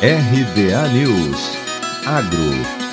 RBA 0.00 0.92
News. 0.92 1.56
Agro 2.06 2.87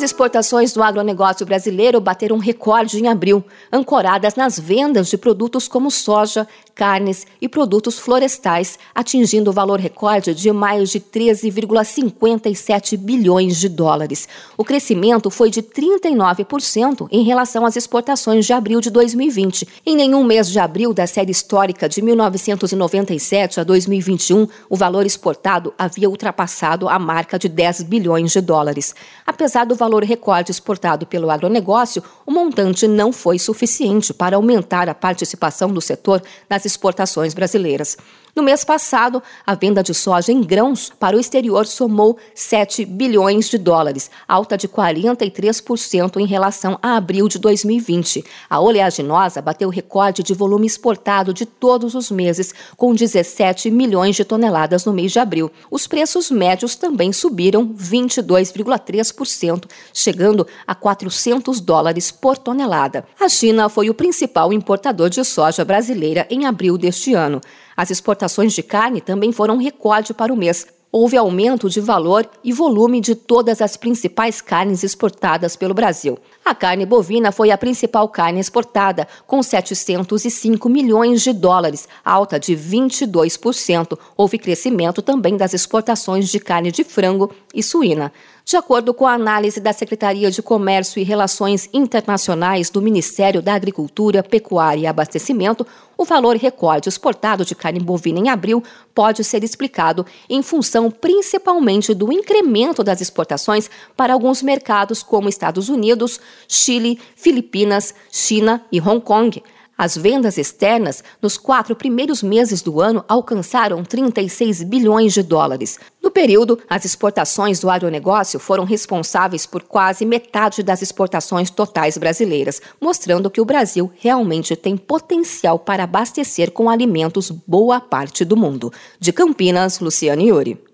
As 0.00 0.04
exportações 0.04 0.72
do 0.72 0.82
agronegócio 0.82 1.44
brasileiro 1.44 2.00
bateram 2.00 2.38
recorde 2.38 2.98
em 2.98 3.06
abril, 3.06 3.44
ancoradas 3.70 4.34
nas 4.34 4.58
vendas 4.58 5.10
de 5.10 5.18
produtos 5.18 5.68
como 5.68 5.90
soja, 5.90 6.48
carnes 6.74 7.26
e 7.38 7.46
produtos 7.46 7.98
florestais, 7.98 8.78
atingindo 8.94 9.50
o 9.50 9.52
valor 9.52 9.78
recorde 9.78 10.32
de 10.32 10.50
mais 10.50 10.88
de 10.88 10.98
13,57 10.98 12.96
bilhões 12.96 13.58
de 13.58 13.68
dólares. 13.68 14.26
O 14.56 14.64
crescimento 14.64 15.30
foi 15.30 15.50
de 15.50 15.60
39% 15.62 17.06
em 17.10 17.22
relação 17.22 17.66
às 17.66 17.76
exportações 17.76 18.46
de 18.46 18.54
abril 18.54 18.80
de 18.80 18.88
2020. 18.88 19.68
Em 19.84 19.94
nenhum 19.94 20.24
mês 20.24 20.48
de 20.48 20.58
abril 20.58 20.94
da 20.94 21.06
série 21.06 21.30
histórica 21.30 21.86
de 21.86 22.00
1997 22.00 23.60
a 23.60 23.64
2021, 23.64 24.48
o 24.70 24.76
valor 24.76 25.04
exportado 25.04 25.74
havia 25.76 26.08
ultrapassado 26.08 26.88
a 26.88 26.98
marca 26.98 27.38
de 27.38 27.50
10 27.50 27.82
bilhões 27.82 28.32
de 28.32 28.40
dólares. 28.40 28.94
Apesar 29.26 29.66
do 29.66 29.74
valor 29.74 29.89
recorde 29.98 30.50
exportado 30.50 31.06
pelo 31.06 31.30
agronegócio, 31.30 32.02
o 32.24 32.30
montante 32.30 32.86
não 32.86 33.12
foi 33.12 33.38
suficiente 33.38 34.14
para 34.14 34.36
aumentar 34.36 34.88
a 34.88 34.94
participação 34.94 35.72
do 35.72 35.80
setor 35.80 36.22
nas 36.48 36.64
exportações 36.64 37.34
brasileiras. 37.34 37.96
No 38.34 38.44
mês 38.44 38.64
passado, 38.64 39.20
a 39.44 39.54
venda 39.56 39.82
de 39.82 39.92
soja 39.92 40.30
em 40.30 40.40
grãos 40.40 40.92
para 41.00 41.16
o 41.16 41.20
exterior 41.20 41.66
somou 41.66 42.16
7 42.32 42.84
bilhões 42.84 43.48
de 43.48 43.58
dólares, 43.58 44.08
alta 44.28 44.56
de 44.56 44.68
43% 44.68 46.16
em 46.20 46.26
relação 46.26 46.78
a 46.80 46.96
abril 46.96 47.26
de 47.26 47.38
2020. 47.40 48.24
A 48.48 48.60
oleaginosa 48.60 49.42
bateu 49.42 49.68
recorde 49.68 50.22
de 50.22 50.32
volume 50.32 50.66
exportado 50.66 51.34
de 51.34 51.44
todos 51.44 51.96
os 51.96 52.08
meses, 52.10 52.54
com 52.76 52.94
17 52.94 53.68
milhões 53.70 54.14
de 54.14 54.24
toneladas 54.24 54.84
no 54.84 54.92
mês 54.92 55.10
de 55.10 55.18
abril. 55.18 55.50
Os 55.68 55.88
preços 55.88 56.30
médios 56.30 56.76
também 56.76 57.12
subiram 57.12 57.66
22,3%, 57.74 59.64
chegando 59.92 60.46
a 60.64 60.74
400 60.74 61.60
dólares 61.60 62.12
por 62.12 62.38
tonelada. 62.38 63.04
A 63.18 63.28
China 63.28 63.68
foi 63.68 63.90
o 63.90 63.94
principal 63.94 64.52
importador 64.52 65.10
de 65.10 65.24
soja 65.24 65.64
brasileira 65.64 66.28
em 66.30 66.46
abril 66.46 66.78
deste 66.78 67.12
ano. 67.12 67.40
As 67.76 67.90
exportações 67.90 68.19
de 68.54 68.62
carne 68.62 69.00
também 69.00 69.32
foram 69.32 69.56
recorde 69.56 70.12
para 70.12 70.32
o 70.32 70.36
mês. 70.36 70.66
Houve 70.92 71.16
aumento 71.16 71.70
de 71.70 71.80
valor 71.80 72.28
e 72.42 72.52
volume 72.52 73.00
de 73.00 73.14
todas 73.14 73.62
as 73.62 73.76
principais 73.76 74.40
carnes 74.40 74.82
exportadas 74.82 75.54
pelo 75.54 75.72
Brasil. 75.72 76.18
A 76.44 76.52
carne 76.52 76.84
bovina 76.84 77.30
foi 77.30 77.52
a 77.52 77.58
principal 77.58 78.08
carne 78.08 78.40
exportada, 78.40 79.06
com 79.24 79.40
705 79.40 80.68
milhões 80.68 81.22
de 81.22 81.32
dólares, 81.32 81.86
alta 82.04 82.40
de 82.40 82.56
22%. 82.56 83.96
Houve 84.16 84.36
crescimento 84.36 85.00
também 85.00 85.36
das 85.36 85.54
exportações 85.54 86.28
de 86.28 86.40
carne 86.40 86.72
de 86.72 86.82
frango 86.82 87.32
e 87.54 87.62
suína. 87.62 88.12
De 88.44 88.56
acordo 88.56 88.92
com 88.92 89.06
a 89.06 89.12
análise 89.12 89.60
da 89.60 89.72
Secretaria 89.72 90.28
de 90.28 90.42
Comércio 90.42 90.98
e 90.98 91.04
Relações 91.04 91.68
Internacionais 91.72 92.68
do 92.68 92.82
Ministério 92.82 93.40
da 93.40 93.54
Agricultura, 93.54 94.24
Pecuária 94.24 94.80
e 94.80 94.86
Abastecimento, 94.88 95.64
o 95.96 96.04
valor 96.04 96.34
recorde 96.34 96.88
exportado 96.88 97.44
de 97.44 97.54
carne 97.54 97.78
bovina 97.78 98.18
em 98.18 98.28
abril 98.28 98.60
pode 98.92 99.22
ser 99.22 99.44
explicado 99.44 100.04
em 100.28 100.42
função 100.80 100.90
principalmente 100.90 101.92
do 101.92 102.10
incremento 102.10 102.82
das 102.82 103.00
exportações 103.00 103.68
para 103.96 104.14
alguns 104.14 104.42
mercados 104.42 105.02
como 105.02 105.28
Estados 105.28 105.68
Unidos, 105.68 106.18
Chile, 106.48 106.98
Filipinas, 107.14 107.94
China 108.10 108.64
e 108.72 108.80
Hong 108.80 109.00
Kong. 109.00 109.42
As 109.76 109.96
vendas 109.96 110.36
externas 110.36 111.02
nos 111.22 111.38
quatro 111.38 111.74
primeiros 111.74 112.22
meses 112.22 112.60
do 112.60 112.82
ano 112.82 113.02
alcançaram 113.08 113.82
36 113.82 114.62
bilhões 114.64 115.14
de 115.14 115.22
dólares. 115.22 115.78
No 116.02 116.10
período, 116.10 116.58
as 116.68 116.84
exportações 116.84 117.60
do 117.60 117.70
agronegócio 117.70 118.38
foram 118.38 118.64
responsáveis 118.64 119.46
por 119.46 119.62
quase 119.62 120.04
metade 120.04 120.62
das 120.62 120.82
exportações 120.82 121.48
totais 121.48 121.96
brasileiras, 121.96 122.60
mostrando 122.78 123.30
que 123.30 123.40
o 123.40 123.44
Brasil 123.46 123.90
realmente 123.98 124.54
tem 124.54 124.76
potencial 124.76 125.58
para 125.58 125.84
abastecer 125.84 126.50
com 126.50 126.68
alimentos 126.68 127.30
boa 127.30 127.80
parte 127.80 128.22
do 128.22 128.36
mundo. 128.36 128.70
De 128.98 129.14
Campinas, 129.14 129.80
Luciane 129.80 130.28
Yuri. 130.28 130.69